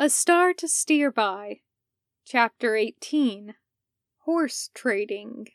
[0.00, 1.62] A Star to Steer By,
[2.24, 3.54] Chapter 18
[4.18, 5.48] Horse Trading.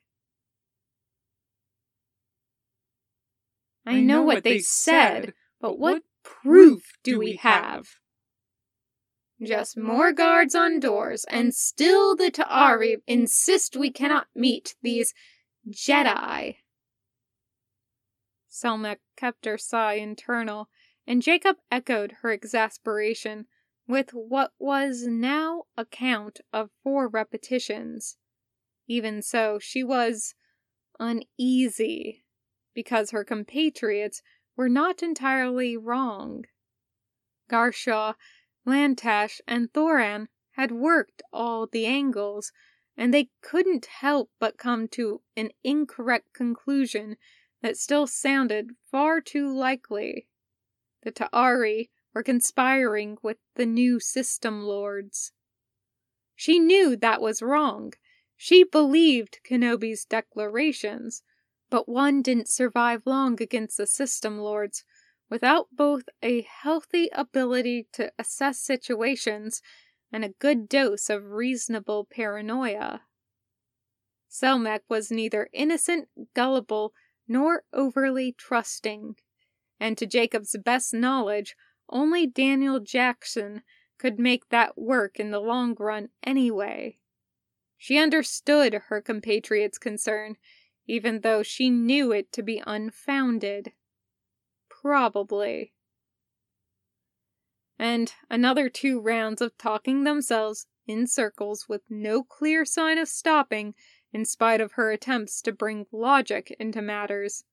[3.86, 7.88] I, know, what they said, but what proof do we have?
[9.42, 15.14] Just more guards on doors, and still the Ta'ari insist we cannot meet these
[15.70, 16.58] Jedi.
[18.52, 20.68] Selmak kept her sigh internal,
[21.08, 23.46] and Jacob echoed her exasperation
[23.88, 28.18] with what was now a count of four repetitions.
[28.88, 30.36] Even so, she was
[31.00, 32.24] uneasy
[32.74, 34.22] because her compatriots
[34.56, 36.46] were not entirely wrong.
[37.50, 38.14] Garshaw,
[38.66, 42.52] Lantash, and Thoran had worked all the angles,
[42.96, 47.18] and they couldn't help but come to an incorrect conclusion
[47.62, 50.28] that still sounded far too likely.
[51.04, 55.32] The Tau'ri were conspiring with the new system lords.
[56.36, 57.94] She knew that was wrong.
[58.36, 61.24] She believed Kenobi's declarations,
[61.70, 64.84] but one didn't survive long against the system lords
[65.30, 69.62] without both a healthy ability to assess situations
[70.12, 73.02] and a good dose of reasonable paranoia.
[74.30, 76.94] Selmak was neither innocent, gullible,
[77.28, 79.16] nor overly trusting,
[79.80, 81.56] and to Jacob's best knowledge
[81.94, 83.62] only Daniel Jackson
[83.98, 86.98] could make that work in the long run anyway.
[87.78, 90.36] She understood her compatriot's concern,
[90.88, 93.72] even though she knew it to be unfounded.
[94.70, 95.74] Probably.
[97.80, 103.74] And another two rounds of talking themselves in circles with no clear sign of stopping,
[104.12, 107.46] in spite of her attempts to bring logic into matters.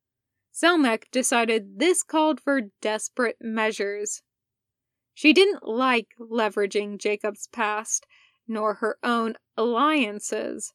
[0.52, 4.22] Selmak decided this called for desperate measures.
[5.20, 8.06] She didn't like leveraging Jacob's past,
[8.48, 10.72] nor her own alliances,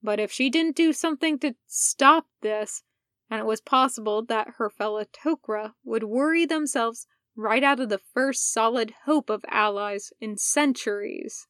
[0.00, 2.84] but if she didn't do something to stop this,
[3.28, 7.98] and it was possible that her fellow Tok'ra would worry themselves right out of the
[7.98, 11.48] first solid hope of allies in centuries.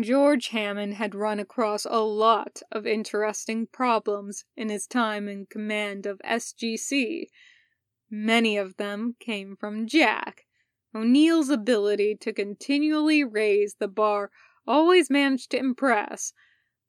[0.00, 6.04] George Hammond had run across a lot of interesting problems in his time in command
[6.04, 7.28] of SGC.
[8.10, 10.46] Many of them came from Jack.
[10.92, 14.32] O'Neill's ability to continually raise the bar
[14.66, 16.32] always managed to impress,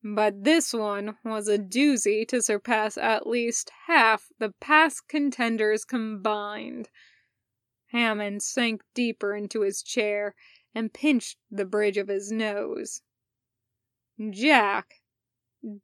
[0.04, 6.90] but this one was a doozy to surpass at least half the past contenders combined.
[7.88, 10.34] Hammond sank deeper into his chair
[10.76, 13.02] and pinched the bridge of his nose.
[14.30, 15.02] Jack,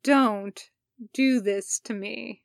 [0.04, 0.70] don't
[1.14, 2.44] do this to me.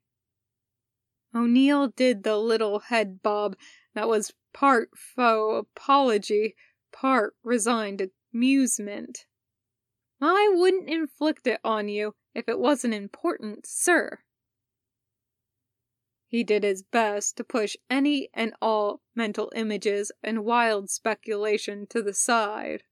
[1.34, 3.56] O'Neill did the little head bob
[3.94, 6.54] that was part faux apology,
[6.92, 9.26] part resigned amusement.
[10.20, 14.20] I wouldn't inflict it on you if it wasn't important, sir.
[16.28, 22.02] He did his best to push any and all mental images and wild speculation to
[22.02, 22.82] the side.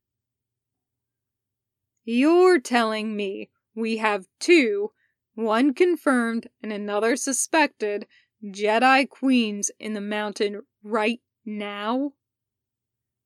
[2.04, 4.92] You're telling me we have two,
[5.34, 8.06] one confirmed and another suspected,
[8.44, 12.12] Jedi Queens in the mountain right now?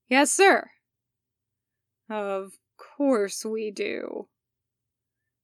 [0.09, 0.71] Yes, sir.
[2.09, 4.29] Of course we do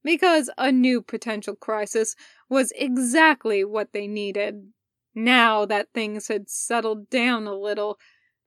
[0.04, 2.15] because a new potential crisis
[2.48, 4.72] was exactly what they needed.
[5.15, 7.98] Now that things had settled down a little,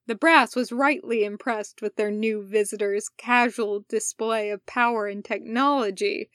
[0.06, 6.30] the brass was rightly impressed with their new visitor's casual display of power and technology.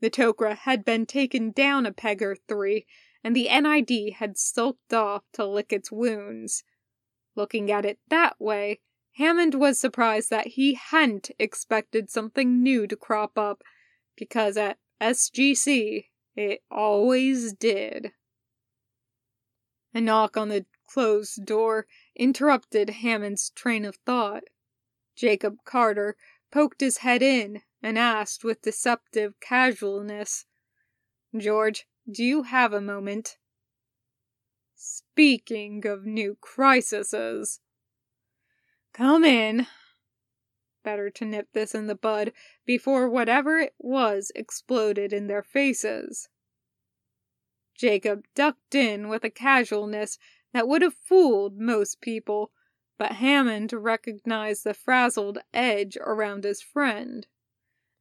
[0.00, 2.86] The Tok'ra had been taken down a peg or three,
[3.24, 6.62] and the NID had sulked off to lick its wounds.
[7.34, 8.80] Looking at it that way,
[9.16, 13.62] Hammond was surprised that he hadn't expected something new to crop up
[14.16, 18.12] because at SGC it always did.
[19.94, 24.44] A knock on the closed door interrupted Hammond's train of thought.
[25.14, 26.16] Jacob Carter
[26.52, 30.44] poked his head in and asked with deceptive casualness,
[31.36, 33.36] George, do you have a moment?
[34.74, 37.60] Speaking of new crises.
[38.92, 39.66] Come in,
[40.86, 42.32] Better to nip this in the bud
[42.64, 46.28] before whatever it was exploded in their faces.
[47.74, 50.16] Jacob ducked in with a casualness
[50.52, 52.52] that would have fooled most people,
[52.98, 57.26] but Hammond recognized the frazzled edge around his friend.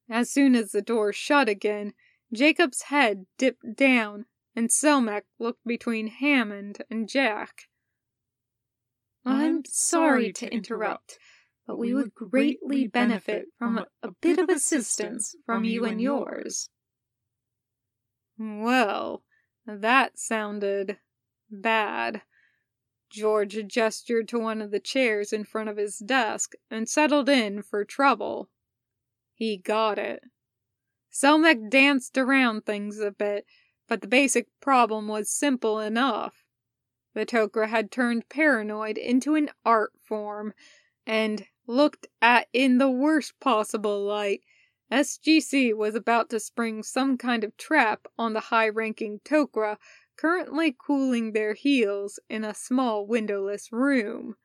[0.08, 1.96] As soon as the door shut again,
[2.32, 7.64] Jacob's head dipped down, and Selmak looked between Hammond and Jack.
[9.26, 11.18] I'm sorry to interrupt,
[11.68, 16.70] but we would greatly benefit from a, a bit of assistance from you and yours.
[18.38, 19.24] Well,
[19.66, 20.98] that sounded
[21.50, 22.22] bad.
[23.10, 27.62] George gestured to one of the chairs in front of his desk and settled in
[27.62, 28.50] for trouble.
[29.34, 30.24] He got it.
[31.12, 33.46] Selmak danced around things a bit,
[33.88, 36.44] but the basic problem was simple enough.
[37.14, 40.54] The Tok'ra had turned paranoid into an art form,
[41.06, 44.42] and looked at in the worst possible light.
[44.92, 49.78] SGC was about to spring some kind of trap on the high ranking Tok'ra
[50.18, 54.36] currently cooling their heels in a small windowless room.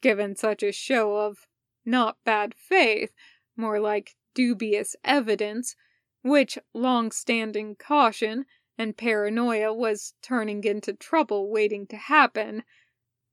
[0.00, 1.46] Given such a show of
[1.84, 3.12] not bad faith,
[3.56, 5.76] more like dubious evidence,
[6.22, 8.46] which long standing caution
[8.78, 12.64] and paranoia was turning into trouble waiting to happen.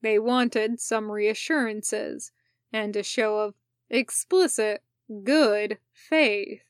[0.01, 2.31] They wanted some reassurances
[2.71, 3.55] and a show of
[3.89, 4.83] explicit
[5.23, 6.61] good faith.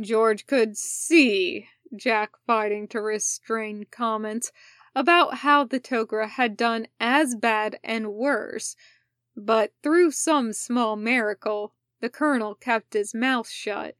[0.00, 4.52] George could see Jack fighting to restrain comments
[4.94, 8.76] about how the Tok'ra had done as bad and worse,
[9.36, 13.96] but through some small miracle, the colonel kept his mouth shut.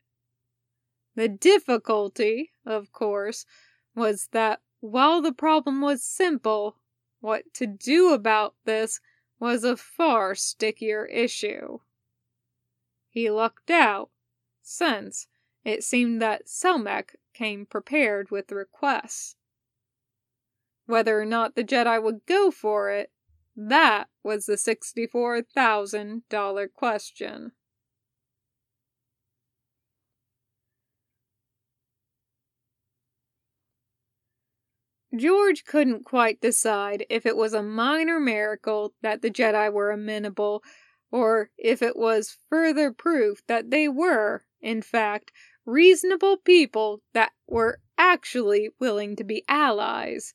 [1.14, 3.46] The difficulty, of course,
[3.94, 6.76] was that while the problem was simple,
[7.20, 9.00] what to do about this
[9.38, 11.78] was a far stickier issue.
[13.08, 14.10] He lucked out,
[14.62, 15.26] since
[15.64, 19.36] it seemed that Selmak came prepared with requests.
[20.86, 23.12] Whether or not the Jedi would go for it,
[23.56, 27.52] that was the $64,000 question.
[35.16, 40.62] George couldn't quite decide if it was a minor miracle that the Jedi were amenable,
[41.10, 45.32] or if it was further proof that they were, in fact,
[45.64, 50.34] reasonable people that were actually willing to be allies.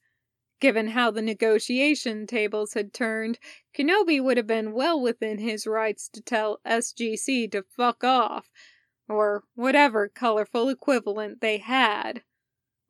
[0.59, 3.39] Given how the negotiation tables had turned,
[3.73, 8.51] Kenobi would have been well within his rights to tell SGC to fuck off,
[9.07, 12.23] or whatever colorful equivalent they had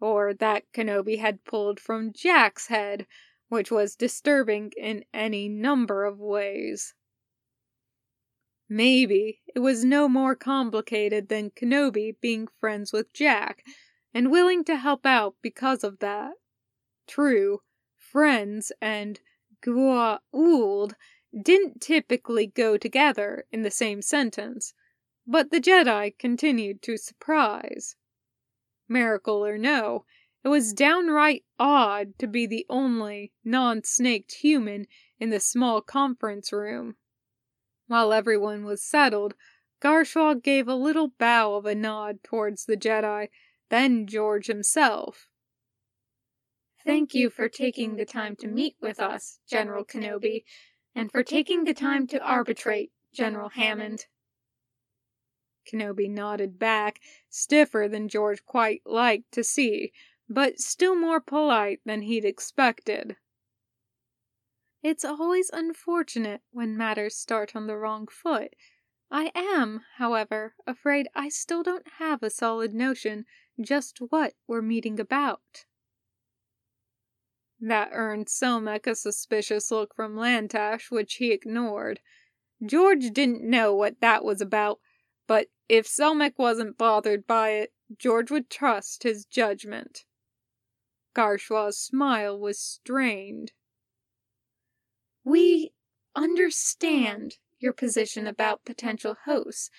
[0.02, 3.06] or that Kenobi had pulled from Jack's head,
[3.48, 6.96] which was disturbing in any number of ways.
[8.68, 13.64] Maybe it was no more complicated than Kenobi being friends with Jack
[14.14, 16.34] and willing to help out because of that.
[17.08, 17.62] True,
[17.98, 19.20] friends and
[19.62, 20.94] Goa'uld
[21.40, 24.74] didn't typically go together in the same sentence,
[25.28, 27.96] but the Jedi continued to surprise.
[28.92, 30.06] Miracle or no,
[30.44, 34.86] it was downright odd to be the only non snaked human
[35.20, 36.98] in the small conference room.
[37.88, 39.34] While everyone was settled,
[39.82, 43.30] Garshaw gave a little bow of a nod towards the Jedi,
[43.70, 45.28] then George himself.
[46.84, 50.44] Thank you for taking the time to meet with us, General Kenobi,
[50.96, 54.06] and for taking the time to arbitrate, General Hammond.
[55.66, 57.00] Kenobi nodded back,
[57.30, 59.92] stiffer than George quite liked to see,
[60.30, 63.18] but still more polite than he'd expected.
[64.84, 68.56] It's always unfortunate when matters start on the wrong foot.
[69.12, 73.26] I am, however, afraid I still don't have a solid notion
[73.60, 75.66] just what we're meeting about.
[77.60, 82.00] That earned Selmak a suspicious look from Lantash, which he ignored.
[82.66, 84.80] George didn't know what that was about,
[85.32, 90.04] but if Selmak wasn't bothered by it, George would trust his judgment.
[91.14, 93.54] Garshaw's smile was strained.
[95.24, 95.72] We
[96.18, 99.70] understand your position about potential hosts,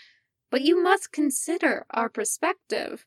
[0.50, 3.04] but you must consider our perspective.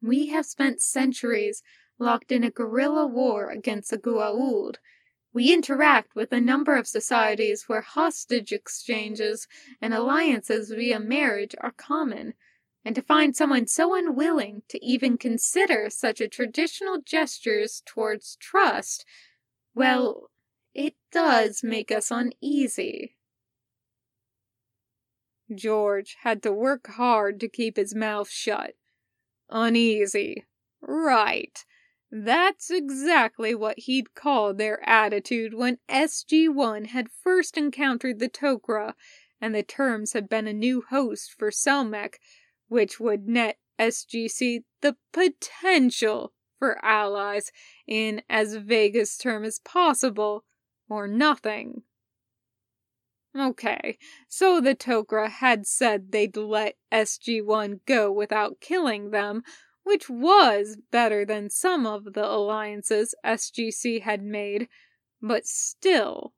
[0.00, 1.64] We have spent centuries
[1.98, 4.76] locked in a guerrilla war against the Goa'uld,
[5.32, 9.46] we interact with a number of societies where hostage exchanges
[9.80, 12.34] and alliances via marriage are common,
[12.84, 19.04] and to find someone so unwilling to even consider such a traditional gestures towards trust,
[19.74, 20.30] well,
[20.74, 23.16] it does make us uneasy.
[25.54, 28.74] George had to work hard to keep his mouth shut.
[29.50, 30.44] Uneasy.
[30.80, 31.64] Right.
[32.12, 38.94] That's exactly what he'd call their attitude when SG1 had first encountered the Tok'ra,
[39.40, 42.18] and the terms had been a new host for Selmak,
[42.68, 47.52] which would net SGC the potential for allies
[47.86, 50.44] in as vague a term as possible,
[50.88, 51.82] or nothing.
[53.38, 53.96] Okay,
[54.28, 59.44] so the Tok'ra had said they'd let SG-1 go without killing them,
[59.82, 64.68] which was better than some of the alliances SGC had made,
[65.20, 66.34] but still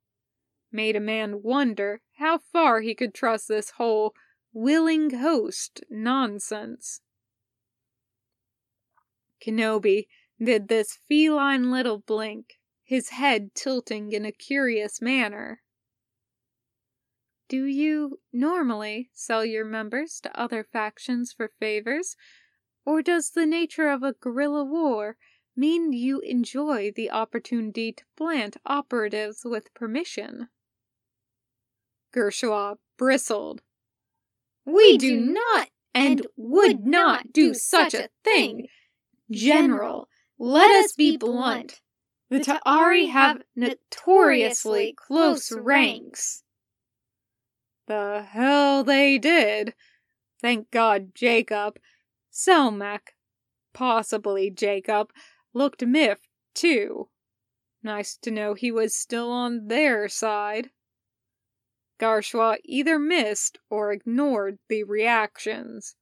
[0.71, 4.15] made a man wonder how far he could trust this whole
[4.53, 7.01] willing host nonsense.
[9.45, 10.07] Kenobi
[10.43, 15.63] did this feline little blink, his head tilting in a curious manner.
[17.49, 22.17] Do you normally sell your members to other factions for favors,
[22.85, 25.17] or does the nature of a guerrilla war
[25.57, 30.49] mean you enjoy the opportunity to plant operatives with permission?
[32.15, 33.63] Garshaw bristled.
[34.65, 38.69] We do not and would not do such a thing.
[39.31, 40.09] General,
[40.39, 41.81] let us be blunt.
[42.31, 46.43] The Tau'ri have notoriously close ranks.
[47.87, 49.75] The hell they did.
[50.41, 51.79] Thank God Jacob,
[52.33, 53.15] Selmak,
[53.75, 55.13] possibly Jacob,
[55.53, 57.09] looked miffed too.
[57.83, 60.71] Nice to know he was still on their side.
[61.99, 65.95] Garshaw either missed or ignored the reactions.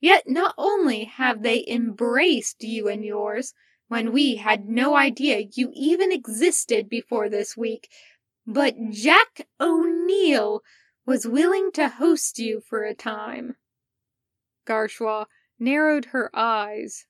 [0.00, 3.54] Yet not only have they embraced you and yours,
[3.88, 7.88] when we had no idea you even existed before this week,
[8.46, 10.62] but Jack O'Neill
[11.06, 13.56] was willing to host you for a time.
[14.66, 15.26] Garshaw
[15.58, 17.06] narrowed her eyes.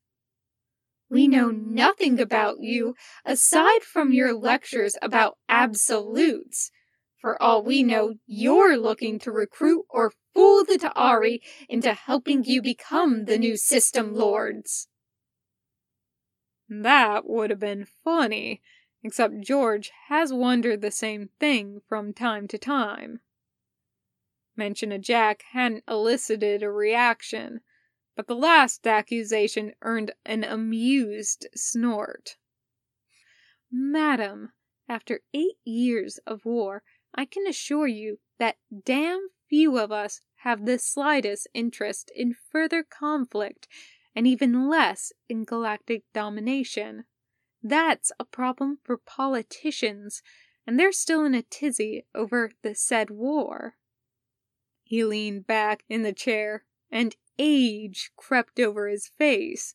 [1.08, 2.94] We know nothing about you
[3.25, 6.70] aside from your lectures about absolutes.
[7.20, 12.60] For all we know, you're looking to recruit or fool the Tau'ri into helping you
[12.60, 14.88] become the new system lords.
[16.68, 18.60] That would have been funny,
[19.02, 23.20] except George has wondered the same thing from time to time.
[24.56, 27.60] Mention of Jack hadn't elicited a reaction,
[28.14, 32.36] but the last accusation earned an amused snort.
[33.70, 34.52] Madam,
[34.88, 36.82] after eight years of war,
[37.14, 42.82] I can assure you that damn few of us have the slightest interest in further
[42.82, 43.68] conflict,
[44.14, 47.04] and even less in galactic domination.
[47.62, 50.22] That's a problem for politicians,
[50.66, 53.76] and they're still in a tizzy over the said war.
[54.88, 59.74] He leaned back in the chair, and age crept over his face.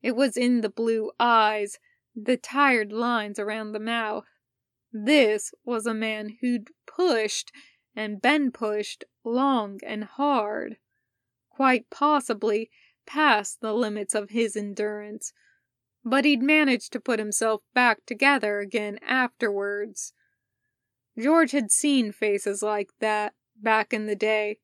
[0.00, 1.78] It was in the blue eyes,
[2.16, 4.24] the tired lines around the mouth.
[4.90, 7.52] This was a man who'd pushed
[7.94, 10.78] and been pushed long and hard,
[11.50, 12.70] quite possibly
[13.04, 15.34] past the limits of his endurance,
[16.02, 20.14] but he'd managed to put himself back together again afterwards.
[21.18, 24.58] George had seen faces like that back in the day.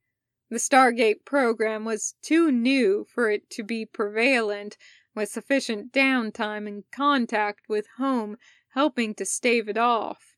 [0.50, 4.76] The Stargate program was too new for it to be prevalent,
[5.14, 8.36] with sufficient downtime and contact with home
[8.70, 10.34] helping to stave it off.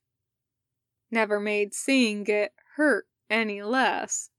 [1.10, 4.30] Never made seeing it hurt any less.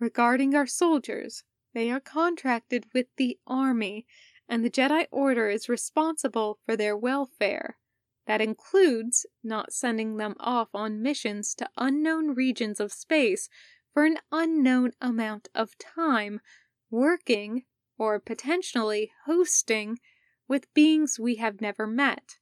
[0.00, 1.44] Regarding our soldiers,
[1.74, 4.06] they are contracted with the Army,
[4.48, 7.76] and the Jedi Order is responsible for their welfare.
[8.28, 13.48] That includes not sending them off on missions to unknown regions of space
[13.94, 16.40] for an unknown amount of time,
[16.90, 17.64] working,
[17.96, 19.98] or potentially hosting,
[20.46, 22.36] with beings we have never met.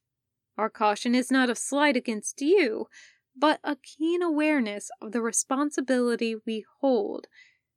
[0.57, 2.87] Our caution is not a slight against you,
[3.33, 7.27] but a keen awareness of the responsibility we hold.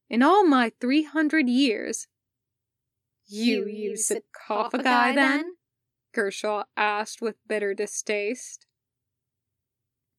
[0.09, 2.09] In all my three hundred years.
[3.29, 5.53] You use sarcophagi then?
[6.15, 8.67] Garshaw asked with bitter distaste.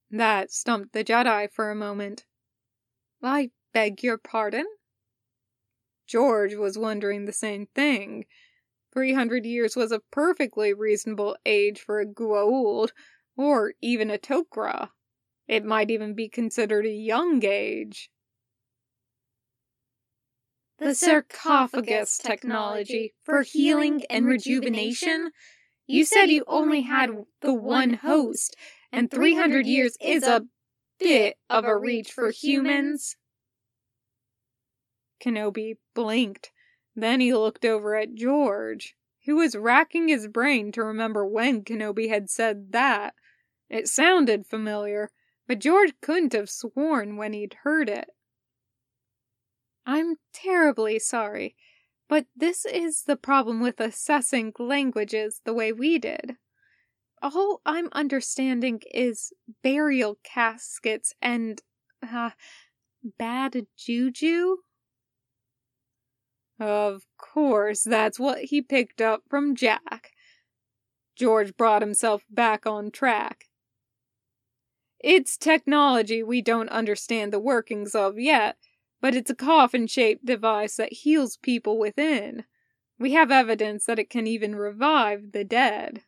[0.09, 2.25] That stumped the Jedi for a moment.
[3.23, 4.65] I beg your pardon?
[6.07, 8.25] George was wondering the same thing.
[8.93, 12.91] Three hundred years was a perfectly reasonable age for a Goa'uld,
[13.37, 14.89] or even a Tok'ra.
[15.47, 18.09] It might even be considered a young age.
[20.79, 25.31] The sarcophagus technology for healing and rejuvenation?
[25.91, 27.09] You said you only had
[27.41, 28.55] the one host,
[28.93, 30.45] and 300 years is a
[30.97, 33.17] bit of a reach for humans.
[35.21, 36.51] Kenobi blinked.
[36.95, 38.95] Then he looked over at George,
[39.25, 43.13] who was racking his brain to remember when Kenobi had said that.
[43.69, 45.11] It sounded familiar,
[45.45, 48.11] but George couldn't have sworn when he'd heard it.
[49.85, 51.57] I'm terribly sorry,
[52.11, 56.35] but this is the problem with assessing languages the way we did.
[57.21, 59.31] all I'm understanding is
[59.63, 61.61] burial caskets and,
[62.03, 62.31] uh,
[63.17, 64.57] bad juju?
[66.59, 70.11] Of course, that's what he picked up from Jack.
[71.15, 73.45] George brought himself back on track.
[74.99, 78.57] It's technology we don't understand the workings of yet,
[79.01, 82.45] but it's a coffin shaped device that heals people within.
[82.99, 86.03] We have evidence that it can even revive the dead.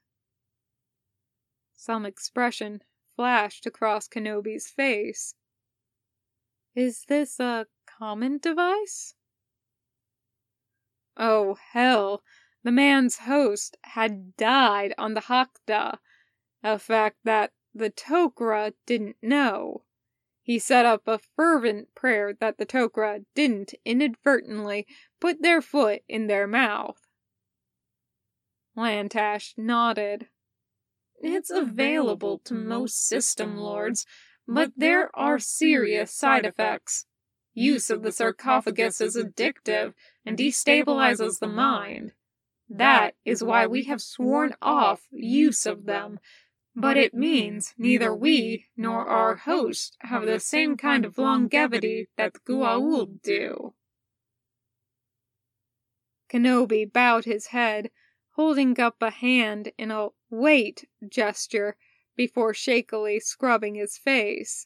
[1.75, 2.83] Some expression
[3.15, 5.33] flashed across Kenobi's face.
[6.75, 9.15] Is this a common device?
[11.17, 12.23] Oh, hell.
[12.63, 15.97] The man's host had died on the Hakda,
[16.63, 19.83] a fact that the Tok'ra didn't know.
[20.43, 24.85] He set up a fervent prayer that the Tok'ra didn't inadvertently
[25.21, 26.99] put their foot in their mouth.
[28.77, 30.27] Lantash nodded.
[31.21, 34.05] It's available to most system lords,
[34.45, 37.05] but there are serious side effects.
[37.53, 39.93] Use of the sarcophagus is addictive
[40.25, 42.11] and destabilizes the mind.
[42.67, 46.19] That is why we have sworn off use of them,
[46.75, 52.33] but it means neither we nor our host have the same kind of longevity that
[52.33, 53.73] the Goa'uld do.
[56.29, 57.91] Kenobi bowed his head,
[58.31, 61.77] holding up a hand in a wait gesture
[62.15, 64.65] before shakily scrubbing his face.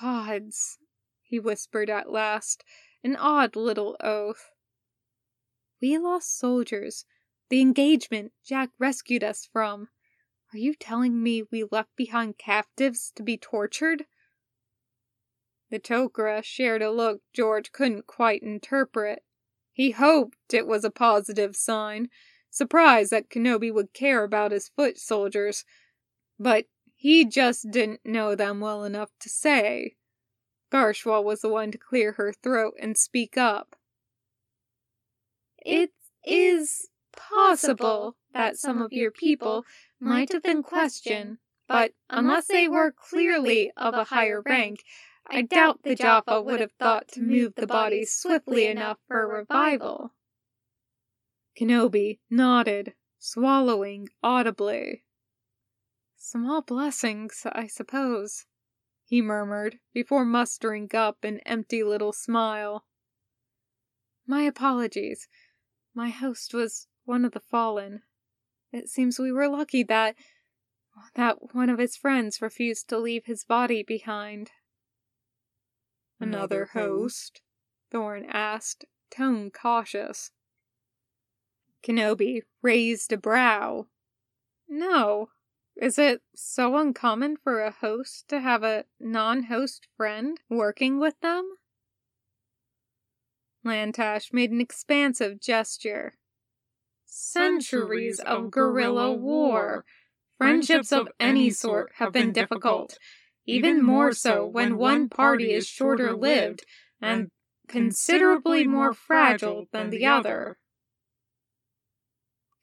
[0.00, 0.78] Gods,
[1.22, 2.64] he whispered at last,
[3.04, 4.50] an odd little oath.
[5.80, 7.04] We lost soldiers,
[7.48, 9.88] the engagement Jack rescued us from.
[10.54, 14.06] Are you telling me we left behind captives to be tortured?
[15.70, 19.24] The Tok'ra shared a look George couldn't quite interpret.
[19.72, 22.08] He hoped it was a positive sign,
[22.50, 25.64] surprised that Kenobi would care about his foot soldiers,
[26.38, 29.96] but he just didn't know them well enough to say.
[30.70, 33.74] Garshaw was the one to clear her throat and speak up.
[35.58, 35.90] It
[36.24, 39.64] is possible that some of your people
[40.04, 44.84] might have been questioned, but unless they were clearly of a higher rank,
[45.26, 50.12] I doubt the Jaffa would have thought to move the bodies swiftly enough for revival.
[51.58, 55.04] Kenobi nodded, swallowing audibly.
[56.16, 58.46] Small blessings, I suppose,
[59.04, 62.84] he murmured before mustering up an empty little smile.
[64.26, 65.28] My apologies.
[65.94, 68.02] My host was one of the fallen.
[68.74, 70.16] It seems we were lucky that
[71.14, 74.50] that one of his friends refused to leave his body behind.
[76.18, 77.40] Another host?
[77.92, 80.32] Thoran asked, tone cautious.
[81.84, 83.86] Kenobi raised a brow.
[84.68, 85.28] No.
[85.76, 91.20] Is it so uncommon for a host to have a non host friend working with
[91.20, 91.58] them?
[93.64, 96.14] Lantash made an expansive gesture
[97.14, 99.84] centuries of guerrilla war.
[100.36, 102.98] Friendships of any sort have been difficult,
[103.46, 106.66] even more so when one party is shorter lived
[107.00, 107.28] and
[107.68, 110.58] considerably more fragile than the other.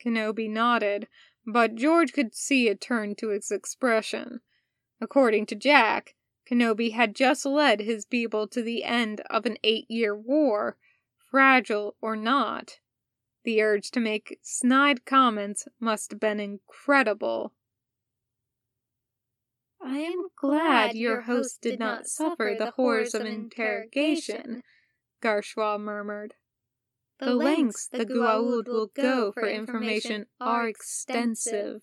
[0.03, 1.07] Kenobi nodded,
[1.45, 4.41] but George could see a turn to his expression.
[4.99, 9.89] According to Jack, Kenobi had just led his people to the end of an eight
[9.89, 10.77] year war,
[11.29, 12.79] fragile or not.
[13.43, 17.53] The urge to make snide comments must have been incredible.
[19.83, 24.61] I am glad your host did not suffer the horrors of interrogation,
[25.21, 26.35] Garshaw murmured.
[27.19, 31.81] The lengths the Goa'uld will go for information are extensive.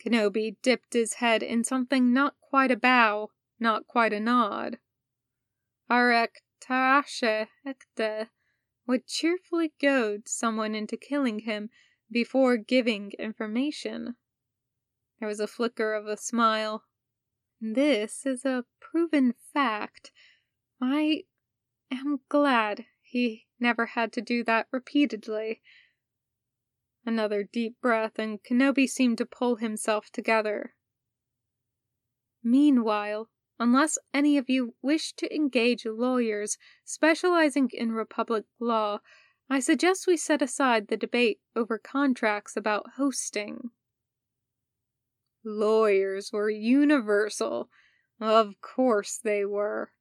[0.00, 4.78] Kenobi dipped his head in something not quite a bow, not quite a nod.
[5.90, 8.28] Arek Taashe Ekte
[8.86, 11.70] would cheerfully goad someone into killing him
[12.10, 14.16] before giving information.
[15.18, 16.84] There was a flicker of a smile.
[17.60, 20.12] This is a proven fact.
[20.80, 21.24] I
[21.90, 25.60] am glad he never had to do that repeatedly.
[27.04, 30.74] Another deep breath, and Kenobi seemed to pull himself together.
[32.42, 33.28] Meanwhile,
[33.60, 38.98] unless any of you wish to engage lawyers specializing in Republic law,
[39.50, 43.70] I suggest we set aside the debate over contracts about hosting.
[45.44, 47.68] Lawyers were universal.
[48.18, 49.92] Of course they were.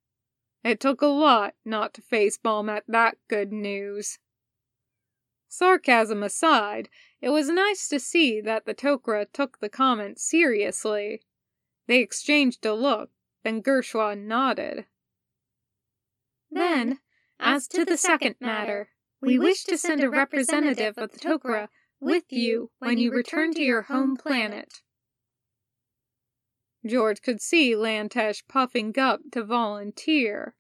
[0.64, 4.20] It took a lot not to facepalm at that good news.
[5.50, 6.90] Sarcasm aside,
[7.22, 11.22] it was nice to see that the Tok'ra took the comment seriously.
[11.88, 13.10] They exchanged a look,
[13.44, 14.86] then Garshaw nodded.
[16.52, 17.00] Then,
[17.40, 18.90] as to the second matter,
[19.22, 23.62] we wish to send a representative of the Tok'ra with you when you return to
[23.62, 24.82] your home planet.
[26.86, 30.56] George could see Lantash puffing up to volunteer.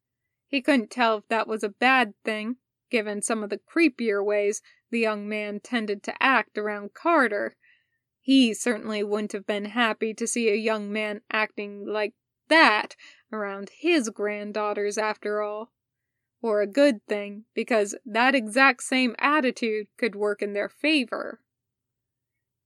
[0.47, 2.57] He couldn't tell if that was a bad thing,
[2.89, 4.61] given some of the creepier ways
[4.91, 7.55] the young man tended to act around Carter.
[8.19, 12.13] He certainly wouldn't have been happy to see a young man acting like
[12.49, 12.95] that
[13.31, 15.71] around his granddaughters after all.
[16.41, 21.41] Or a good thing, because that exact same attitude could work in their favor.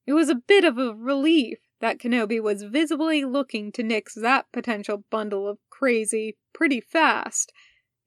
[0.05, 4.51] It was a bit of a relief that Kenobi was visibly looking to nix that
[4.51, 7.51] potential bundle of crazy pretty fast,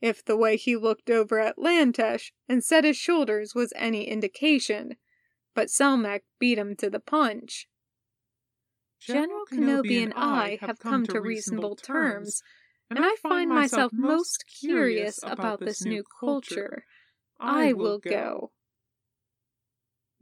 [0.00, 4.96] if the way he looked over at Lantash and set his shoulders was any indication.
[5.54, 7.66] But Selmak beat him to the punch.
[9.00, 12.42] General Kenobi and I have come to reasonable terms,
[12.90, 16.84] and I find myself most curious about this new culture.
[17.38, 18.52] I will go.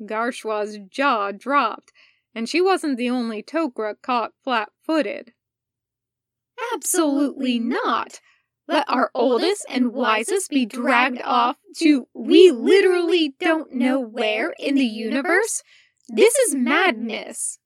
[0.04, 1.92] Garshaw's jaw dropped
[2.34, 5.32] and she wasn't the only Tok'ra caught flat footed.
[6.72, 8.20] Absolutely not!
[8.66, 14.74] Let our oldest and wisest be dragged off to we literally don't know where in
[14.74, 15.62] the universe?
[16.08, 17.58] This is madness!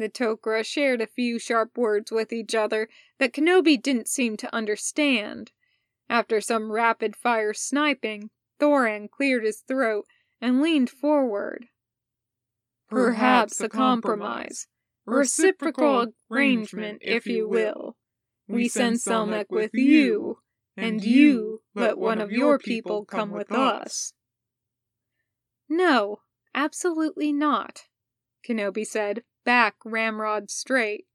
[0.00, 4.54] The Tok'ra shared a few sharp words with each other that Kenobi didn't seem to
[4.54, 5.52] understand.
[6.08, 10.06] After some rapid fire sniping, Thoran cleared his throat
[10.40, 11.66] and leaned forward.
[12.88, 14.68] Perhaps a compromise,
[15.04, 17.98] reciprocal arrangement, if you will.
[18.48, 20.38] We send Selmak with you,
[20.78, 24.14] and you let one of your people come with us.
[25.68, 26.22] No,
[26.54, 27.82] absolutely not,
[28.42, 31.06] Kenobi said, back ramrod straight.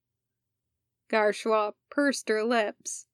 [1.12, 3.06] Garshaw pursed her lips.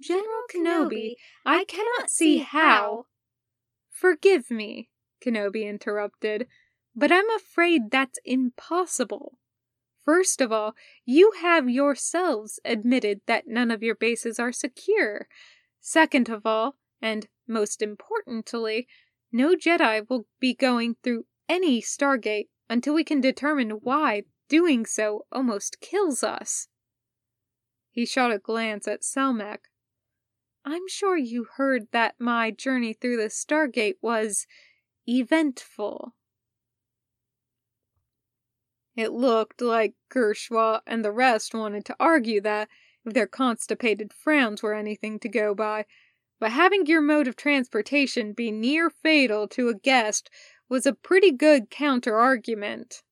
[0.00, 3.06] General Kenobi, I cannot see how.
[3.90, 4.90] Forgive me,
[5.24, 6.46] Kenobi interrupted,
[6.94, 9.38] but I'm afraid that's impossible.
[10.04, 15.28] First of all, you have yourselves admitted that none of your bases are secure.
[15.80, 18.86] Second of all, and most importantly,
[19.32, 25.26] no Jedi will be going through any Stargate until we can determine why doing so
[25.32, 26.68] almost kills us.
[27.90, 29.70] He shot a glance at Selmak.
[30.64, 34.46] I'm sure you heard that my journey through the Stargate was
[35.08, 36.14] eventful.
[38.96, 42.68] It looked like Garshaw and the rest wanted to argue that,
[43.04, 45.84] if their constipated frowns were anything to go by,
[46.40, 50.28] but having your mode of transportation be near fatal to a guest
[50.68, 53.02] was a pretty good counter argument.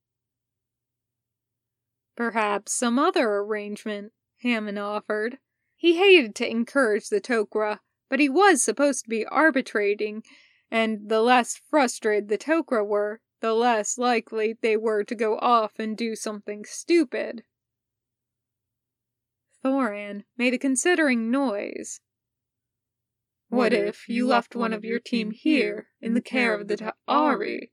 [2.17, 4.13] Perhaps some other arrangement,
[4.43, 5.39] Hammond offered.
[5.77, 10.23] He hated to encourage the Tok'ra, but he was supposed to be arbitrating,
[10.71, 15.79] and the less frustrated the Tok'ra were, the less likely they were to go off
[15.79, 17.45] and do something stupid.
[19.65, 22.01] Thoran made a considering noise.
[23.55, 27.71] What if you left one of your team here in the care of the Tau'ri?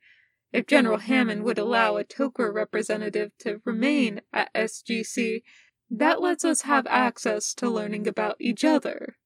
[0.53, 5.41] If General Hammond would allow a Tok'ra representative to remain at SGC,
[5.89, 9.17] that lets us have access to learning about each other.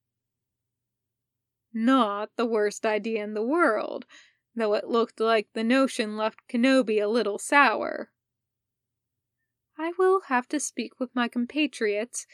[1.74, 4.06] Not the worst idea in the world,
[4.54, 8.12] though it looked like the notion left Kenobi a little sour.
[9.76, 12.26] I will have to speak with my compatriots.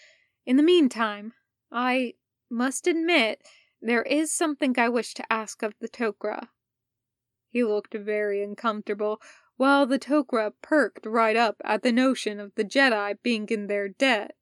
[0.47, 1.33] In the meantime,
[1.73, 2.15] I
[2.49, 3.43] must admit
[3.83, 6.49] there is something I wish to ask of the Tok'ra.
[7.51, 9.21] He looked very uncomfortable,
[9.57, 13.89] while the Tok'ra perked right up at the notion of the Jedi being in their
[13.89, 14.37] debt.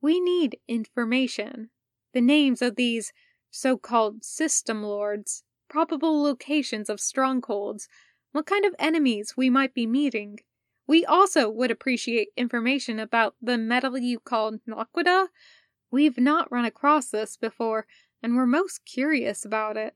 [0.00, 1.70] We need information.
[2.14, 3.12] The names of these
[3.50, 7.88] so-called system lords probable locations of strongholds,
[8.32, 10.38] what kind of enemies we might be meeting.
[10.86, 15.28] We also would appreciate information about the metal you call Naquadah.
[15.90, 17.86] We've not run across this before,
[18.22, 19.94] and we're most curious about it.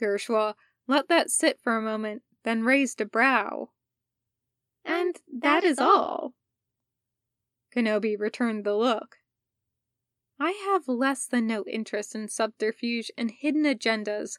[0.00, 0.54] Garshaw
[0.88, 3.70] let that sit for a moment, then raised a brow.
[4.84, 6.32] And that is all.
[7.76, 9.16] Kenobi returned the look.
[10.40, 14.38] I have less than no interest in subterfuge and hidden agendas.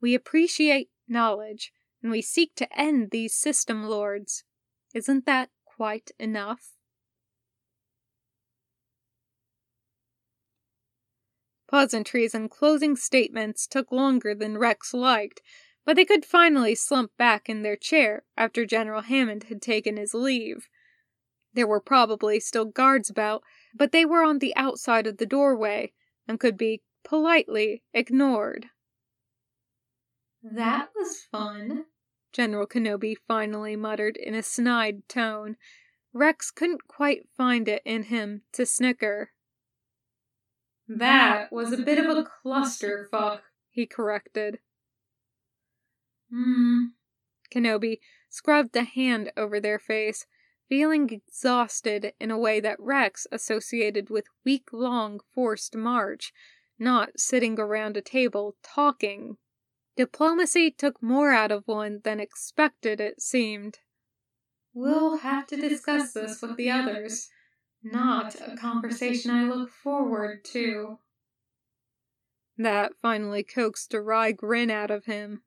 [0.00, 4.44] We appreciate knowledge, and we seek to end these system lords.
[4.94, 6.77] Isn't that quite enough?
[11.68, 15.42] Pleasantries and closing statements took longer than Rex liked,
[15.84, 20.14] but they could finally slump back in their chair after General Hammond had taken his
[20.14, 20.68] leave.
[21.52, 23.42] There were probably still guards about,
[23.74, 25.92] but they were on the outside of the doorway
[26.26, 28.66] and could be politely ignored.
[30.42, 31.86] That was fun,
[32.32, 35.56] General Kenobi finally muttered in a snide tone.
[36.12, 39.32] Rex couldn't quite find it in him to snicker.
[40.88, 44.58] That was a bit of a clusterfuck, he corrected.
[46.30, 46.86] Hmm.
[47.52, 50.26] Kenobi scrubbed a hand over their face,
[50.68, 56.32] feeling exhausted in a way that Rex associated with week long forced march,
[56.78, 59.36] not sitting around a table talking.
[59.96, 63.80] Diplomacy took more out of one than expected, it seemed.
[64.72, 67.30] We'll have to discuss this with the others.
[67.82, 70.98] Not a conversation I look forward to.
[72.56, 75.42] That finally coaxed a wry grin out of him.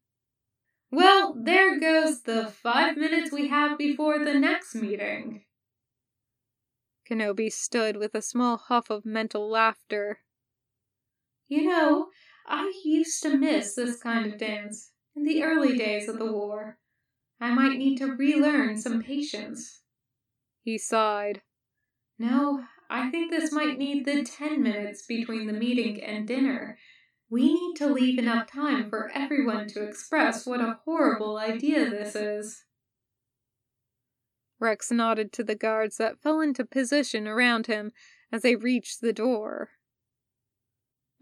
[0.91, 5.45] Well, there goes the five minutes we have before the next meeting.
[7.09, 10.19] Kenobi stood with a small huff of mental laughter.
[11.49, 12.09] You know,
[12.47, 16.79] I used to miss this kind of dance in the early days of the war.
[17.41, 19.81] I might need to relearn some patience.
[20.63, 21.41] He sighed.
[22.21, 26.77] No, I think this might need the ten minutes between the meeting and dinner.
[27.31, 32.15] We need to leave enough time for everyone to express what a horrible idea this
[32.15, 32.65] is.
[34.59, 37.91] Rex nodded to the guards that fell into position around him
[38.31, 39.71] as they reached the door.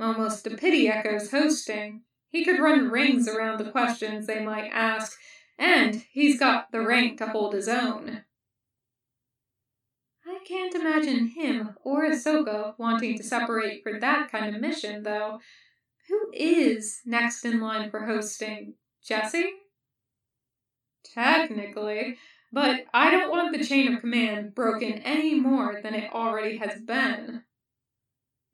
[0.01, 2.01] Almost a pity Echo's hosting.
[2.29, 5.17] He could run rings around the questions they might ask,
[5.57, 8.25] and he's got the rank to hold his own.
[10.39, 15.39] I can't imagine him or Ahsoka wanting to separate for that kind of mission, though.
[16.07, 18.75] Who is next in line for hosting?
[19.03, 19.51] Jesse?
[21.13, 22.17] Technically,
[22.51, 26.81] but I don't want the chain of command broken any more than it already has
[26.81, 27.43] been.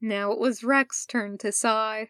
[0.02, 2.10] Now it was Rex's turn to sigh.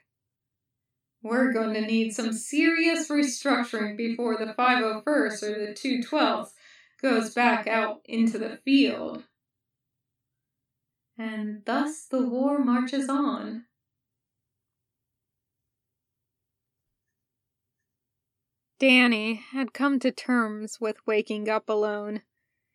[1.22, 6.52] We're going to need some serious restructuring before the 501st or the 212th
[7.02, 9.24] goes back out into the field.
[11.18, 13.66] And thus the war marches on.
[18.78, 22.24] Danny had come to terms with waking up alone.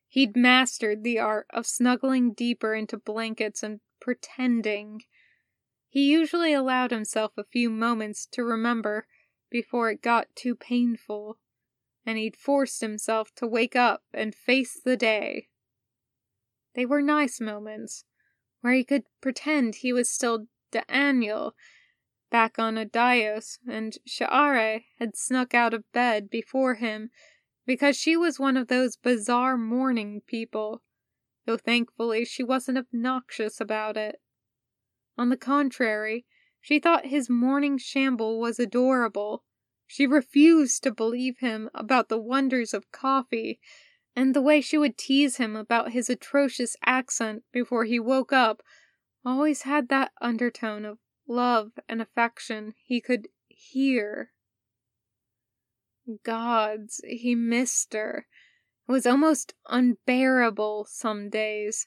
[0.09, 5.03] He'd mastered the art of snuggling deeper into blankets and pretending.
[5.89, 9.07] He usually allowed himself a few moments to remember
[9.51, 11.39] before it got too painful,
[12.07, 15.49] and he'd forced himself to wake up and face the day.
[16.75, 18.05] They were nice moments,
[18.61, 21.55] where he could pretend he was still Daniel,
[22.31, 27.11] back on Abydos, and Sha'are had snuck out of bed before him
[27.67, 30.83] because she was one of those bizarre morning people,
[31.47, 34.21] though thankfully she wasn't obnoxious about it.
[35.17, 36.27] On the contrary,
[36.61, 39.45] she thought his morning shamble was adorable.
[39.87, 43.61] She refused to believe him about the wonders of coffee,
[44.17, 48.63] and the way she would tease him about his atrocious accent before he woke up
[49.25, 54.33] always had that undertone of love and affection he could hear.
[56.23, 58.27] Gods, he missed her.
[58.89, 61.87] It was almost unbearable some days.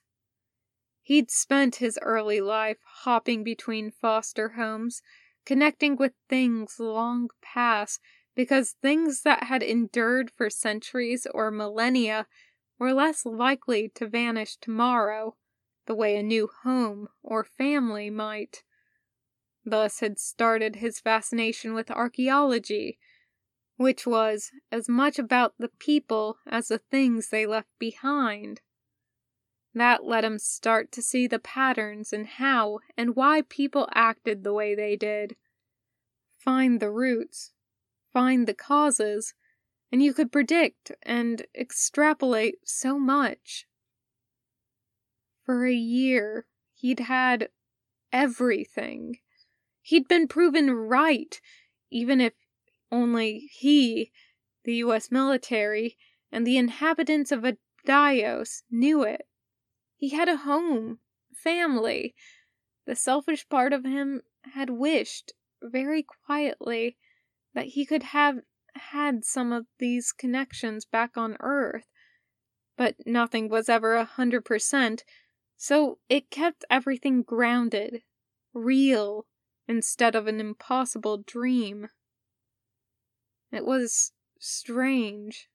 [1.01, 5.01] He'd spent his early life hopping between foster homes,
[5.45, 7.99] connecting with things long past,
[8.36, 12.26] because things that had endured for centuries or millennia
[12.80, 15.36] were less likely to vanish tomorrow,
[15.86, 18.63] the way a new home or family might.
[19.65, 22.98] Thus had started his fascination with archaeology,
[23.78, 28.62] which was as much about the people as the things they left behind.
[29.74, 34.54] That let him start to see the patterns in how and why people acted the
[34.54, 35.36] way they did.
[36.38, 37.54] Find the roots,
[38.13, 39.34] find the causes,
[39.91, 43.65] and you could predict and extrapolate so much.
[45.43, 47.49] For a year, he'd had
[48.12, 49.17] everything.
[49.82, 51.41] He'd been proven right,
[51.91, 52.34] even if
[52.91, 54.12] only he,
[54.63, 55.12] the U.S.
[55.12, 55.97] military,
[56.32, 59.28] and the inhabitants of Abydos knew it.
[59.97, 60.99] He had a home,
[61.34, 62.15] family.
[62.86, 64.21] The selfish part of him
[64.54, 66.97] had wished, very quietly,
[67.53, 68.39] that he could have
[68.75, 71.87] had some of these connections back on Earth.
[72.75, 75.03] But nothing was ever a hundred percent,
[75.55, 78.01] so it kept everything grounded,
[78.53, 79.27] real,
[79.67, 81.89] instead of an impossible dream.
[83.51, 85.49] It was strange.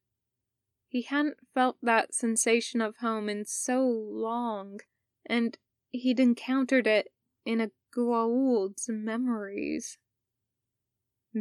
[0.89, 4.81] He hadn't felt that sensation of home in so long,
[5.27, 5.59] and
[5.91, 7.09] he'd encountered it
[7.45, 9.99] in a Goa'uld's memories.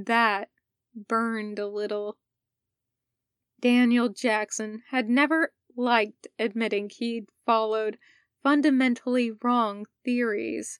[0.06, 0.52] That
[0.94, 2.18] burned a little.
[3.60, 7.98] Daniel Jackson had never liked admitting he'd followed
[8.44, 10.80] fundamentally wrong theories.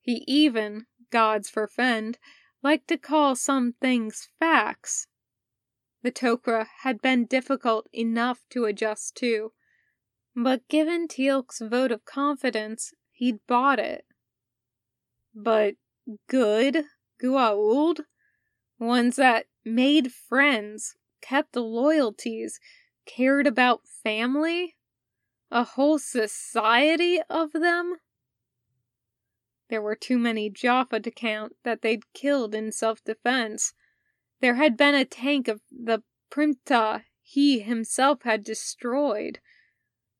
[0.00, 2.18] He even, gods forfend,
[2.62, 5.08] liked to call some things facts.
[6.02, 9.52] The Tok'ra had been difficult enough to adjust to,
[10.36, 14.04] but given Teal'c's vote of confidence, he'd bought it.
[15.34, 15.74] But
[16.28, 16.84] good
[17.20, 18.04] Goa'uld?
[18.78, 22.60] Ones that made friends, kept loyalties,
[23.06, 24.76] cared about family?
[25.50, 27.96] A whole society of them?
[29.68, 33.72] There were too many Jaffa to count that they'd killed in self defense.
[34.40, 39.40] There had been a tank of the Prim'ta he himself had destroyed.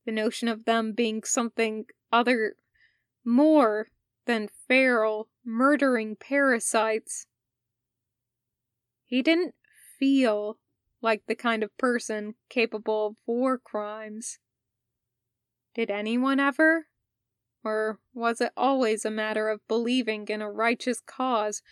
[0.04, 2.56] The notion of them being something other,
[3.24, 3.88] more
[4.24, 7.26] than feral, murdering parasites.
[9.06, 9.54] He didn't
[9.98, 10.58] feel
[11.00, 14.38] like the kind of person capable of war crimes.
[15.74, 16.88] Did anyone ever?
[17.62, 21.62] Or was it always a matter of believing in a righteous cause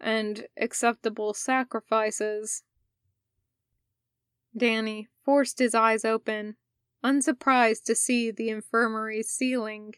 [0.00, 2.62] and acceptable sacrifices?
[4.56, 6.56] Danny forced his eyes open,
[7.02, 9.94] unsurprised to see the infirmary's ceiling.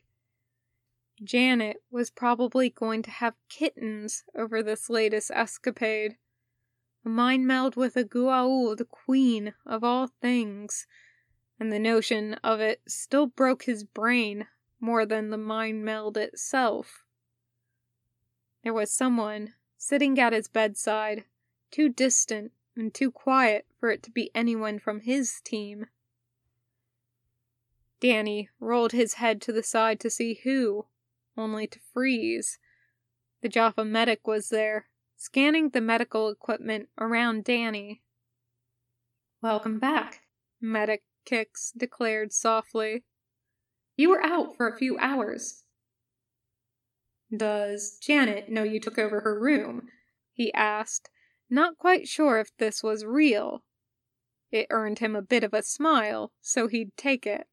[1.23, 6.16] Janet was probably going to have kittens over this latest escapade.
[7.05, 10.87] A mind meld with a Goa'uld queen of all things,
[11.59, 14.47] and the notion of it still broke his brain
[14.79, 17.05] more than the mind meld itself.
[18.62, 21.25] There was someone sitting at his bedside,
[21.73, 25.87] too distant and too quiet for it to be anyone from his team.
[27.99, 30.87] Danny rolled his head to the side to see who,
[31.37, 32.59] only to freeze.
[33.41, 34.87] The Jaffa medic was there,
[35.23, 38.03] scanning the medical equipment around Danny.
[39.41, 40.23] Welcome back,
[40.61, 43.05] Medic Kix declared softly.
[43.97, 45.63] You were out for a few hours.
[47.35, 49.87] Does Janet know you took over her room?
[50.33, 51.09] He asked,
[51.49, 53.63] not quite sure if this was real.
[54.51, 57.47] It earned him a bit of a smile, so he'd take it.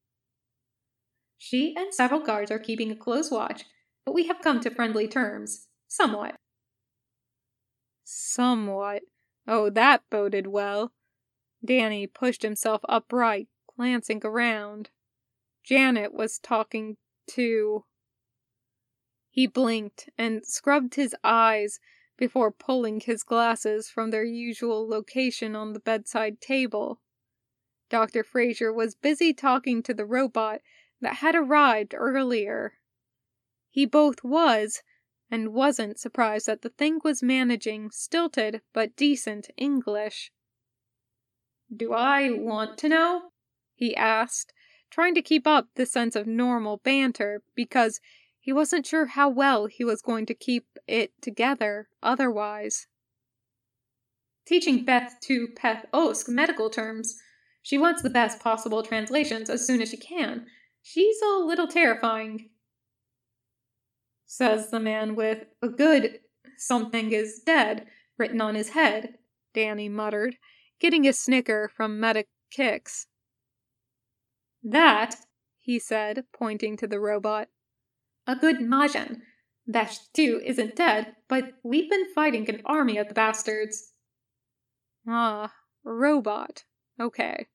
[1.38, 3.66] She and several guards are keeping a close watch,
[4.08, 5.68] but we have come to friendly terms.
[5.88, 6.40] Somewhat.
[8.12, 9.04] Somewhat.
[9.48, 10.94] Oh, that boded well.
[11.64, 14.90] Danny pushed himself upright, glancing around.
[15.64, 17.86] Janet was talking to.
[19.30, 21.80] He blinked and scrubbed his eyes
[22.18, 27.02] before pulling his glasses from their usual location on the bedside table.
[27.92, 28.24] Dr.
[28.24, 30.62] Fraiser was busy talking to the robot
[31.00, 32.80] that had arrived earlier.
[33.70, 34.82] He both was
[35.32, 40.32] and wasn't surprised that the thing was managing stilted but decent English.
[41.76, 43.32] Do I want to know?
[43.76, 44.54] he asked,
[44.90, 48.00] trying to keep up the sense of normal banter because
[48.40, 52.88] he wasn't sure how well he was going to keep it together otherwise.
[54.46, 57.20] Teaching Beth to Peth Osk medical terms.
[57.62, 60.48] She wants the best possible translations as soon as she can.
[60.82, 62.50] She's a little terrifying.
[64.32, 66.20] Says the man with a good
[66.56, 69.16] something is dead written on his head,
[69.56, 70.38] Danny muttered,
[70.80, 73.08] getting a snicker from Medic Kix.
[74.62, 75.16] That,
[75.58, 77.48] he said, pointing to the robot.
[78.28, 79.22] A good Majan.
[79.66, 83.94] That too isn't dead, but we've been fighting an army of the bastards.
[85.08, 85.52] Ah,
[85.84, 86.66] robot.
[87.02, 87.48] Okay.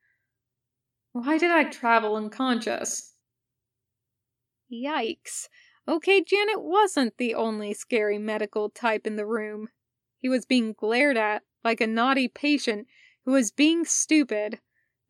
[1.13, 3.15] Why did I travel unconscious?
[4.73, 5.47] Yikes.
[5.87, 9.69] Okay, Janet wasn't the only scary medical type in the room.
[10.19, 12.87] He was being glared at like a naughty patient
[13.25, 14.61] who was being stupid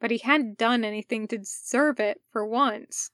[0.04, 3.10] but he hadn't done anything to deserve it for once.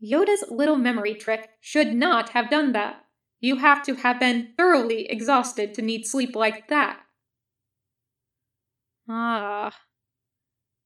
[0.00, 3.04] Yoda's little memory trick should not have done that.
[3.40, 7.00] You have to have been thoroughly exhausted to need sleep like that.
[9.08, 9.72] Ah.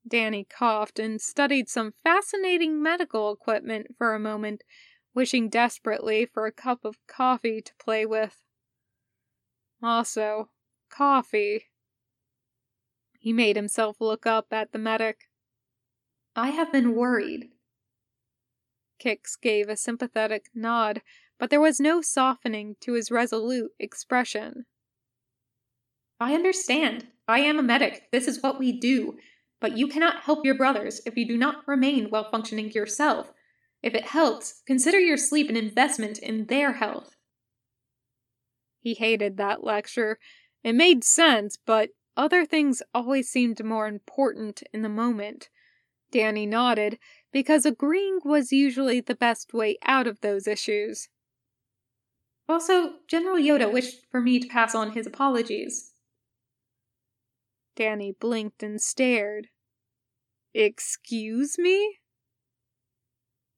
[0.06, 4.62] Danny coughed and studied some fascinating medical equipment for a moment,
[5.14, 8.42] wishing desperately for a cup of coffee to play with.
[9.82, 10.50] Also,
[10.90, 11.66] coffee.
[13.18, 15.28] He made himself look up at the medic.
[16.36, 17.50] I have been worried.
[19.02, 21.02] Kix gave a sympathetic nod,
[21.38, 24.66] but there was no softening to his resolute expression.
[26.18, 27.08] I understand.
[27.28, 28.04] I am a medic.
[28.12, 29.18] This is what we do.
[29.60, 33.32] But you cannot help your brothers if you do not remain well functioning yourself.
[33.82, 37.16] If it helps, consider your sleep an investment in their health.
[38.80, 40.18] He hated that lecture.
[40.62, 45.48] It made sense, but other things always seemed more important in the moment.
[46.10, 46.98] Danny nodded,
[47.32, 51.08] because agreeing was usually the best way out of those issues.
[52.48, 55.92] Also, General Yoda wished for me to pass on his apologies.
[57.76, 59.48] Danny blinked and stared.
[60.54, 61.98] Excuse me?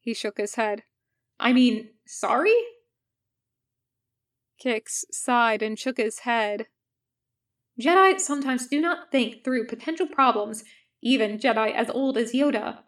[0.01, 0.83] He shook his head.
[1.39, 2.57] I mean, sorry?
[4.63, 6.67] Kix sighed and shook his head.
[7.81, 10.65] Jedi sometimes do not think through potential problems,
[11.01, 12.79] even Jedi as old as Yoda.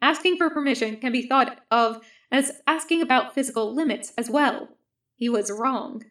[0.00, 4.68] Asking for permission can be thought of as asking about physical limits as well.
[5.16, 6.04] He was wrong.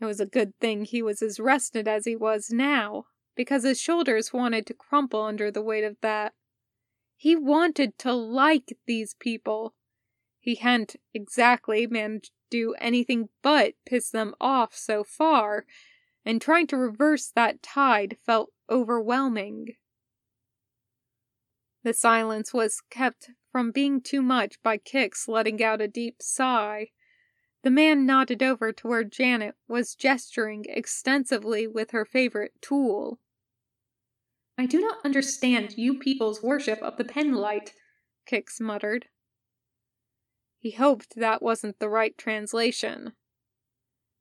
[0.00, 3.80] It was a good thing he was as rested as he was now, because his
[3.80, 6.34] shoulders wanted to crumple under the weight of that.
[7.16, 9.74] He wanted to like these people.
[10.38, 15.66] He hadn't exactly managed to do anything but piss them off so far,
[16.24, 19.76] and trying to reverse that tide felt overwhelming.
[21.82, 26.90] The silence was kept from being too much by Kix letting out a deep sigh.
[27.62, 33.18] The man nodded over to where Janet was gesturing extensively with her favorite tool.
[34.56, 37.72] I do not understand you people's worship of the penlight,
[38.30, 39.06] Kix muttered.
[40.58, 43.12] He hoped that wasn't the right translation.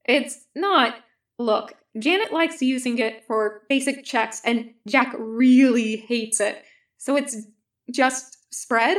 [0.05, 0.95] It's not.
[1.39, 6.63] Look, Janet likes using it for basic checks, and Jack really hates it.
[6.97, 7.38] So it's
[7.91, 8.97] just spread?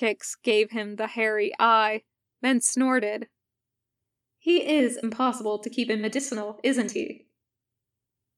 [0.00, 2.02] Kix gave him the hairy eye,
[2.40, 3.28] then snorted.
[4.38, 7.26] He is impossible to keep in medicinal, isn't he?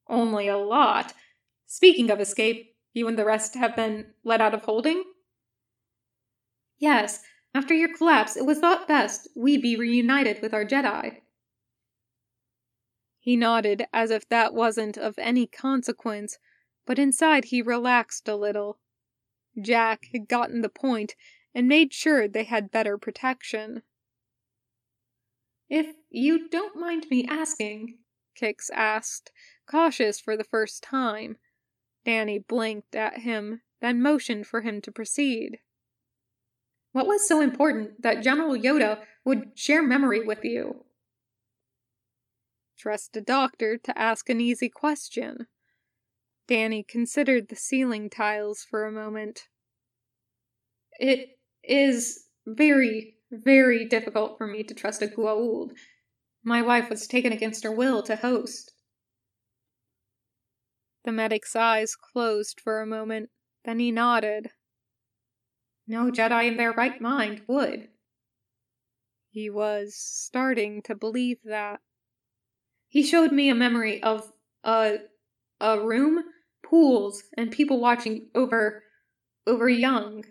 [0.09, 1.13] Only a lot.
[1.65, 5.03] Speaking of escape, you and the rest have been let out of holding?
[6.77, 7.23] Yes,
[7.55, 11.21] after your collapse, it was thought best we'd be reunited with our Jedi.
[13.19, 16.37] He nodded as if that wasn't of any consequence,
[16.85, 18.79] but inside he relaxed a little.
[19.61, 21.15] Jack had gotten the point
[21.53, 23.83] and made sure they had better protection.
[25.69, 27.97] If you don't mind me asking,
[28.39, 29.31] Kix asked,
[29.67, 31.37] cautious for the first time.
[32.05, 35.59] Danny blinked at him, then motioned for him to proceed.
[36.91, 40.85] What was so important that General Yoda would share memory with you?
[42.77, 45.47] Trust a doctor to ask an easy question.
[46.47, 49.47] Danny considered the ceiling tiles for a moment.
[50.99, 55.71] It is very, very difficult for me to trust a Goa'uld.
[56.43, 58.73] My wife was taken against her will to host.
[61.05, 63.29] The medic's eyes closed for a moment,
[63.65, 64.49] then he nodded.
[65.87, 67.89] No Jedi in their right mind would.
[69.29, 71.81] He was starting to believe that.
[72.87, 74.31] He showed me a memory of
[74.63, 74.97] a
[75.59, 76.23] a room,
[76.63, 78.83] pools, and people watching over
[79.47, 80.23] over young.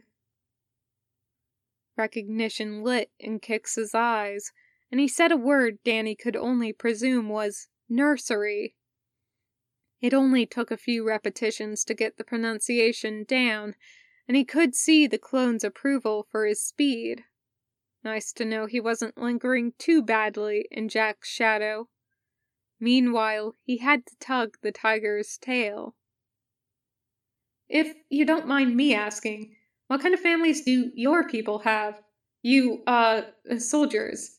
[2.03, 4.51] Recognition lit in Kix's eyes,
[4.91, 8.75] and he said a word Danny could only presume was nursery.
[10.01, 13.77] It only took a few repetitions to get the pronunciation down,
[14.27, 17.23] and he could see the clone's approval for his speed.
[18.03, 21.89] Nice to know he wasn't lingering too badly in Jack's shadow.
[22.81, 25.95] Meanwhile, he had to tug the tiger's tail.
[27.69, 29.55] If you don't mind me asking,
[29.93, 32.01] what kind of families do your people have?
[32.41, 33.25] You, uh,
[33.59, 34.39] soldiers.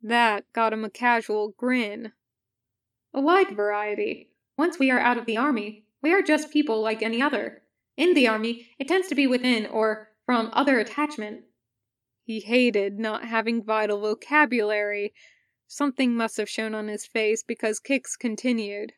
[0.00, 2.12] That got him a casual grin.
[3.12, 4.30] A wide variety.
[4.56, 7.62] Once we are out of the army, we are just people like any other.
[7.96, 11.40] In the army, it tends to be within or from other attachment.
[12.22, 15.12] He hated not having vital vocabulary.
[15.66, 18.92] Something must have shown on his face because Kix continued.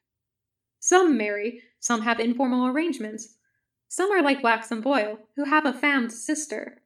[0.80, 3.36] Some marry, some have informal arrangements.
[3.88, 6.82] Some are like Wax and Boil, who have a found sister.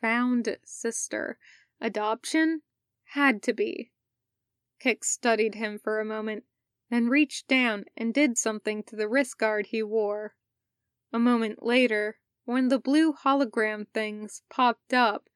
[0.00, 1.38] Found sister.
[1.80, 2.62] Adoption?
[3.14, 3.92] Had to be.
[4.80, 6.44] Kix studied him for a moment,
[6.90, 10.34] then reached down and did something to the wrist guard he wore.
[11.12, 15.28] A moment later, when the blue hologram things popped up,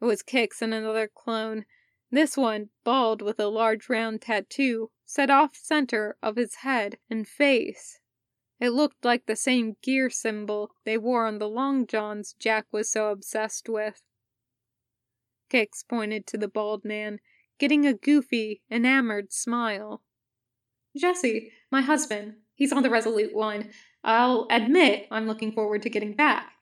[0.00, 1.64] it was Kix and another clone,
[2.10, 7.28] this one bald with a large round tattoo set off center of his head and
[7.28, 8.00] face.
[8.58, 12.90] It looked like the same gear symbol they wore on the long johns Jack was
[12.90, 14.02] so obsessed with.
[15.50, 17.18] Kix pointed to the bald man,
[17.58, 20.02] getting a goofy, enamored smile.
[20.96, 23.70] Jesse, my husband, he's on the Resolute one.
[24.02, 26.52] I'll admit I'm looking forward to getting back.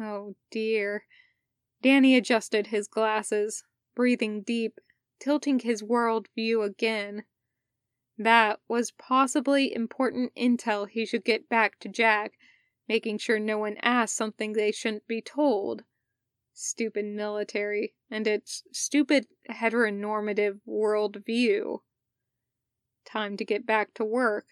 [0.00, 1.04] Oh dear.
[1.82, 4.78] Danny adjusted his glasses, breathing deep,
[5.20, 7.24] tilting his world view again.
[8.18, 12.38] That was possibly important intel he should get back to Jack,
[12.88, 15.84] making sure no one asked something they shouldn't be told.
[16.54, 21.82] Stupid military, and its stupid heteronormative world view.
[23.04, 24.46] Time to get back to work.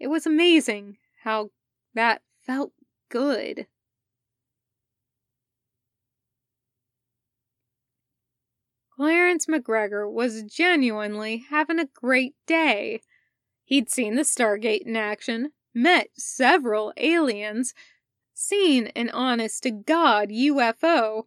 [0.00, 1.50] It was amazing how
[1.94, 2.72] that felt
[3.08, 3.68] good.
[8.98, 13.00] Clarence McGregor was genuinely having a great day.
[13.62, 17.74] He'd seen the Stargate in action, met several aliens,
[18.34, 21.22] seen an honest to God UFO,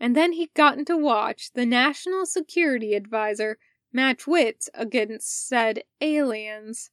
[0.00, 3.56] and then he'd gotten to watch the National Security Advisor
[3.92, 6.90] match wits against said aliens.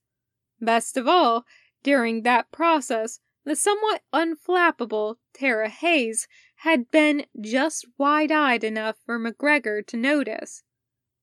[0.61, 1.43] Best of all,
[1.81, 6.27] during that process, the somewhat unflappable Tara Hayes
[6.63, 10.63] had been just wide eyed enough for McGregor to notice.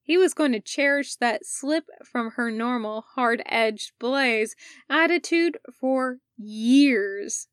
[0.02, 4.56] He was going to cherish that slip from her normal, hard edged blaze
[4.88, 7.48] attitude for years.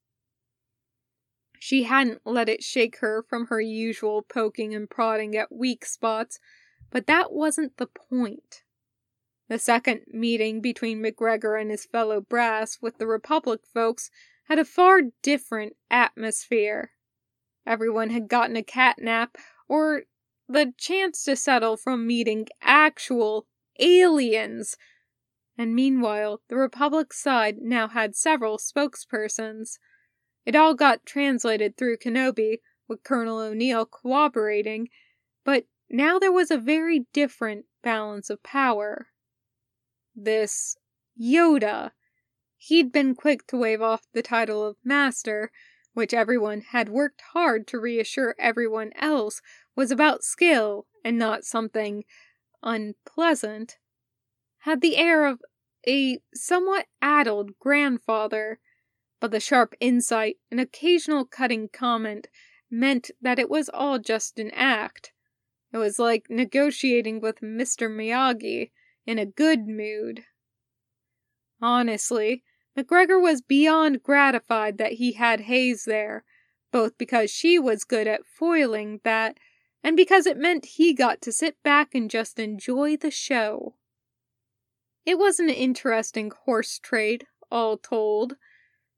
[1.59, 6.39] She hadn't let it shake her from her usual poking and prodding at weak spots,
[6.89, 8.63] but that wasn't the point.
[9.49, 14.09] The second meeting between McGregor and his fellow brass with the Republic folks
[14.47, 16.91] had a far different atmosphere.
[17.65, 19.37] Everyone had gotten a cat nap
[19.67, 20.03] or
[20.47, 23.47] the chance to settle from meeting actual
[23.79, 24.75] aliens.
[25.57, 29.77] And meanwhile, the Republic side now had several spokespersons.
[30.45, 34.89] It all got translated through Kenobi, with Colonel O'Neill cooperating,
[35.43, 39.07] but now there was a very different balance of power.
[40.15, 40.77] This
[41.19, 41.91] Yoda.
[42.57, 45.51] He'd been quick to wave off the title of Master,
[45.93, 49.41] which everyone had worked hard to reassure everyone else
[49.75, 52.03] was about skill and not something
[52.61, 53.77] unpleasant,
[54.59, 55.41] had the air of
[55.87, 58.59] a somewhat addled grandfather,
[59.19, 62.27] but the sharp insight and occasional cutting comment
[62.71, 65.11] meant that it was all just an act.
[65.71, 67.89] It was like negotiating with Mr.
[67.89, 68.71] Miyagi
[69.05, 70.23] in a good mood.
[71.61, 72.43] Honestly,
[72.77, 76.23] McGregor was beyond gratified that he had Hayes there,
[76.71, 79.37] both because she was good at foiling that,
[79.83, 83.75] and because it meant he got to sit back and just enjoy the show.
[85.05, 88.37] It was an interesting horse trade, all told.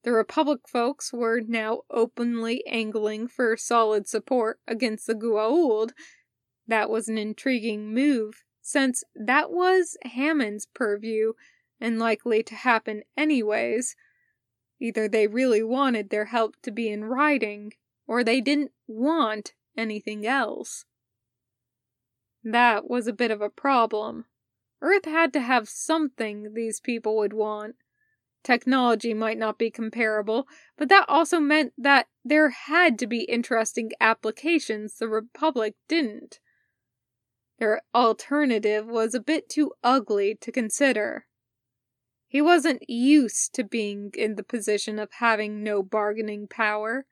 [0.03, 5.91] The Republic folks were now openly angling for solid support against the Goa'uld.
[6.67, 11.34] That was an intriguing move, since that was Hammond's purview
[11.80, 13.95] and likely to happen anyways.
[14.80, 17.73] Either they really wanted their help to be in writing,
[18.07, 20.86] or they didn't want anything else.
[22.43, 24.26] That was a bit of a problem.
[24.82, 27.76] Earth had to have something these people would want.
[28.43, 30.47] Technology might not be comparable,
[30.78, 36.39] but that also meant that there had to be interesting applications the Republic didn't.
[37.57, 41.26] Their alternative was a bit too ugly to consider.
[42.28, 47.05] He wasn't used to being in the position of having no bargaining power.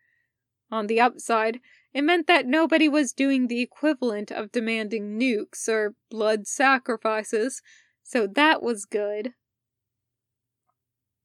[0.71, 1.59] On the upside,
[1.93, 7.61] it meant that nobody was doing the equivalent of demanding nukes or blood sacrifices,
[8.01, 9.33] so that was good.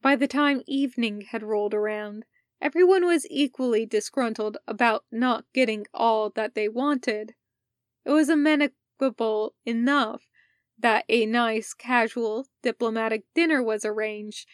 [0.01, 2.25] By the time evening had rolled around,
[2.61, 7.35] everyone was equally disgruntled about not getting all that they wanted.
[8.05, 10.28] It was amenable enough
[10.79, 14.47] that a nice, casual, diplomatic dinner was arranged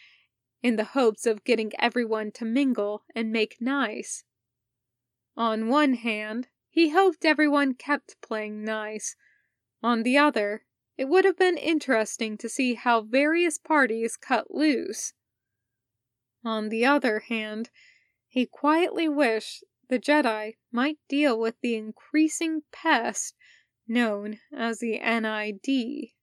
[0.63, 4.23] in the hopes of getting everyone to mingle and make nice.
[5.37, 9.15] On one hand, he hoped everyone kept playing nice.
[9.83, 10.65] On the other,
[10.97, 15.13] it would have been interesting to see how various parties cut loose.
[16.43, 17.69] On the other hand,
[18.27, 23.35] he quietly wished the Jedi might deal with the increasing pest
[23.87, 26.14] known as the NID.